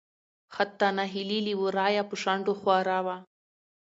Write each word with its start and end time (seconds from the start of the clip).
حتا 0.55 0.87
نهيلي 0.97 1.39
له 1.45 1.53
ورايه 1.61 2.03
په 2.09 2.15
شنډو 2.21 2.53
خوره 2.59 2.99
وه. 3.05 3.17